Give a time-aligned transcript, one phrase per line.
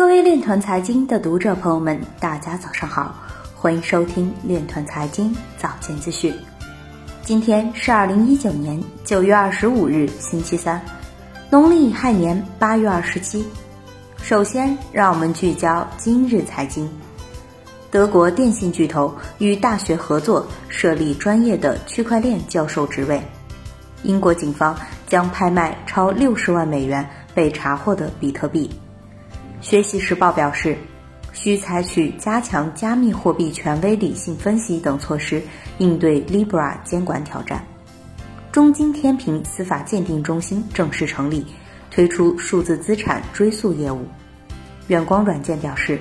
[0.00, 3.14] 各位链团财经的读者朋友们，大家早上好，
[3.54, 6.34] 欢迎收听链团财经早间资讯。
[7.22, 10.80] 今天是二零一九年九月二十五日，星期三，
[11.50, 13.44] 农历亥年八月二十七。
[14.22, 16.90] 首先，让我们聚焦今日财经。
[17.90, 23.20] 德国电信巨头与大学合作设立专业的区块链教授职位。
[24.02, 24.74] 英国警方
[25.06, 28.70] 将拍卖超六十万美元被查获的比特币。
[29.60, 30.76] 学习时报表示，
[31.32, 35.42] 需采取加强加密货币权威理性分析等措施，
[35.78, 37.64] 应对 Libra 监管挑战。
[38.50, 41.46] 中金天平司法鉴定中心正式成立，
[41.90, 44.06] 推出数字资产追溯业务。
[44.88, 46.00] 远光软件表示。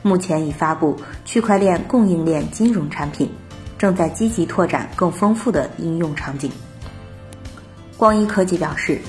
[0.00, 3.28] 目前已发布区块链供应链金融产品，
[3.76, 6.48] 正在积极拓展更丰富的应用场景。
[7.96, 9.00] 光一科技表示，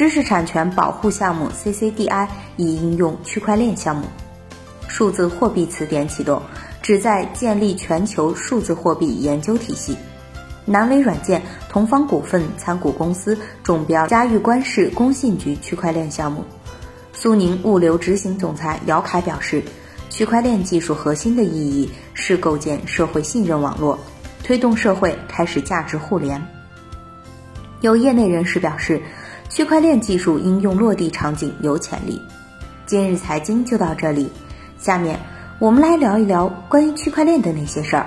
[0.00, 4.06] 知识产权保护项目 CCDI 已应用区块链项目。
[4.88, 6.40] 数字货币词典启动，
[6.80, 9.94] 旨在建立全球数字货币研究体系。
[10.64, 16.42] 南威软件同方股份参股公司中标嘉峪关市工信局区块链项目。
[17.12, 19.62] 苏宁物流执行总裁姚凯表示。
[20.08, 23.98] 区块链技术核心的意义是构建社会信任网络，
[24.42, 26.42] 推动社会开始价值互联。
[27.82, 29.00] 有业内人士表示，
[29.50, 32.22] 区块链技术应用落地场景有潜力。
[32.86, 34.30] 今日财经就到这里，
[34.78, 35.18] 下面
[35.58, 38.06] 我们来聊一聊关于区块链的那些事儿。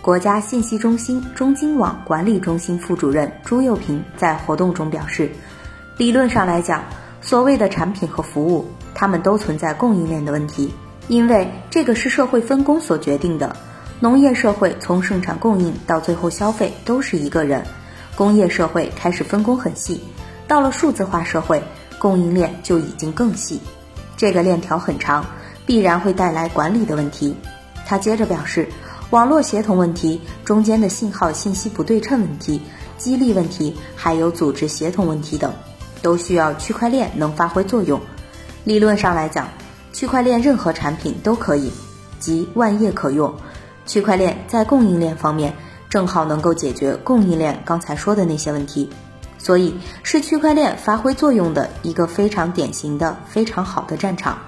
[0.00, 5.28] 国家信息中心中金网管理中心副主任朱佑平在活动中表示，
[5.96, 6.84] 理论上来讲，
[7.20, 10.72] 所谓的产品和服务，它们都存在供应链的问题。
[11.08, 13.56] 因为这个是社会分工所决定的，
[13.98, 17.60] 农业社会从生产供应到最后消费都是一个人，
[18.14, 20.00] 工业社会开始分工很细，
[20.54, 21.60] 到了数字化社会，
[21.98, 23.58] 供应链就已经更细，
[24.16, 25.26] 这个链条很长，
[25.66, 27.34] 必然会带来管理的问题。
[27.84, 28.68] 他接着表示，
[29.10, 32.62] 网络协同问题、中间的信号信息不对称问题、
[32.96, 35.52] 激励问题，还有组织协同问题等，
[36.02, 38.00] 都需要区块链能发挥作用。
[38.62, 39.48] 理论上来讲。
[39.92, 41.72] 区块链任何产品都可以，
[42.20, 43.34] 即万业可用。
[43.86, 45.52] 区块链在供应链方面
[45.88, 48.88] 正好能够解决供应链刚才说的那些问题，
[49.44, 54.38] 所以是区块链发挥作用的一个非常典型的、非常好的战场。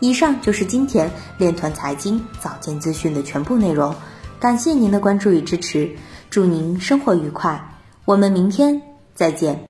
[0.00, 1.08] 以上就是今天
[1.38, 3.94] 链团财经早间资讯的全部内容，
[4.40, 5.88] 感谢您的关注与支持，
[6.30, 8.82] 祝您生活愉快，我们明天
[9.14, 9.56] 再见。